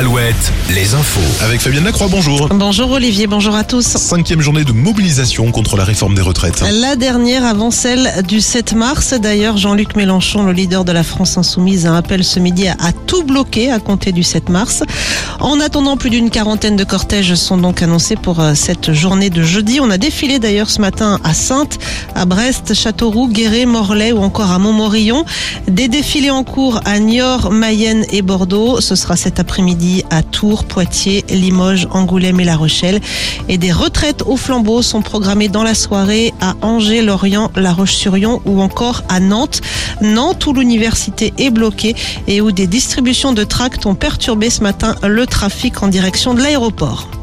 [0.00, 1.44] 7, les infos.
[1.44, 2.48] Avec Fabienne Lacroix, bonjour.
[2.54, 3.84] Bonjour Olivier, bonjour à tous.
[3.84, 6.64] Cinquième journée de mobilisation contre la réforme des retraites.
[6.80, 9.12] La dernière avant celle du 7 mars.
[9.12, 12.76] D'ailleurs, Jean-Luc Mélenchon, le leader de la France Insoumise, a un appel ce midi à,
[12.80, 14.82] à tout bloquer à compter du 7 mars.
[15.38, 19.42] En attendant, plus d'une quarantaine de cortèges sont donc annoncés pour euh, cette journée de
[19.42, 19.80] jeudi.
[19.82, 21.78] On a défilé d'ailleurs ce matin à Sainte,
[22.14, 25.26] à Brest, Châteauroux, Guéret, Morlaix ou encore à Montmorillon.
[25.68, 28.80] Des défilés en cours à Niort, Mayenne et Bordeaux.
[28.80, 33.00] Ce sera cet après-midi à Tours, Poitiers, Limoges, Angoulême et La Rochelle.
[33.48, 38.40] Et des retraites au flambeau sont programmées dans la soirée à Angers, Lorient, La Roche-sur-Yon
[38.44, 39.60] ou encore à Nantes.
[40.00, 41.94] Nantes où l'université est bloquée
[42.26, 46.40] et où des distributions de tracts ont perturbé ce matin le trafic en direction de
[46.40, 47.19] l'aéroport.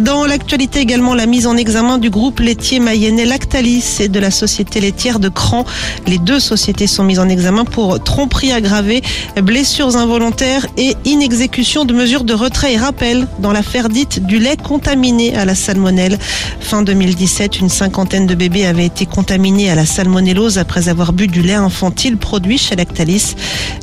[0.00, 4.30] Dans l'actualité également, la mise en examen du groupe laitier mayennais Lactalis et de la
[4.30, 5.64] société laitière de Cran.
[6.06, 9.02] Les deux sociétés sont mises en examen pour tromperie aggravée,
[9.42, 14.56] blessures involontaires et inexécution de mesures de retrait et rappel dans l'affaire dite du lait
[14.56, 16.18] contaminé à la salmonelle.
[16.60, 21.28] Fin 2017, une cinquantaine de bébés avaient été contaminés à la salmonellose après avoir bu
[21.28, 23.34] du lait infantile produit chez Lactalis.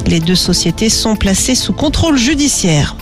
[0.07, 2.95] Les deux sociétés sont placées sous contrôle judiciaire.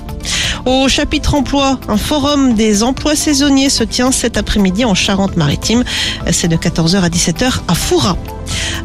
[0.68, 5.86] Au chapitre emploi, un forum des emplois saisonniers se tient cet après-midi en Charente-Maritime.
[6.32, 8.18] C'est de 14h à 17h à Foura.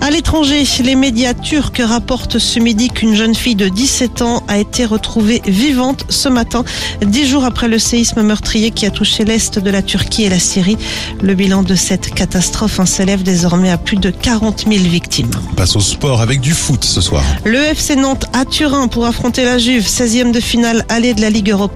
[0.01, 4.59] À l'étranger, les médias turcs rapportent ce midi qu'une jeune fille de 17 ans a
[4.59, 6.65] été retrouvée vivante ce matin,
[7.05, 10.41] dix jours après le séisme meurtrier qui a touché l'est de la Turquie et la
[10.41, 10.77] Syrie.
[11.21, 15.31] Le bilan de cette catastrophe s'élève désormais à plus de 40 000 victimes.
[15.53, 17.23] On passe au sport avec du foot ce soir.
[17.45, 21.31] Le FC Nantes à Turin pour affronter la Juve, 16e de finale allée de la
[21.31, 21.72] Ligue Europa.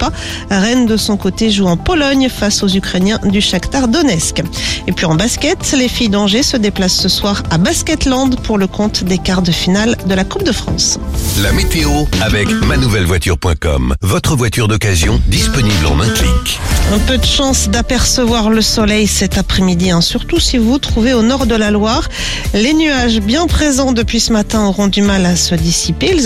[0.49, 4.43] Rennes de son côté joue en Pologne face aux Ukrainiens du Shakhtar Donetsk.
[4.87, 8.67] Et puis en basket, les filles d'Angers se déplacent ce soir à Basketland pour le
[8.67, 10.99] compte des quarts de finale de la Coupe de France.
[11.41, 13.93] La météo avec manouvellevoiture.com.
[14.01, 16.59] Votre voiture d'occasion disponible en un clic.
[16.93, 21.13] Un peu de chance d'apercevoir le soleil cet après-midi, hein, surtout si vous vous trouvez
[21.13, 22.07] au nord de la Loire.
[22.53, 26.11] Les nuages bien présents depuis ce matin auront du mal à se dissiper.
[26.13, 26.25] Ils